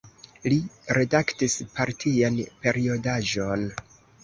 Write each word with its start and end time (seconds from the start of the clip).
Li 0.53 0.55
redaktis 0.97 1.59
partian 1.77 2.41
periodaĵon. 2.65 3.71